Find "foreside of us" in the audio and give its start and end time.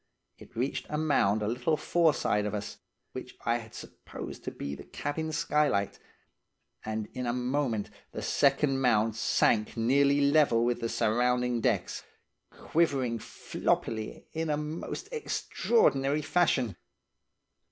1.77-2.79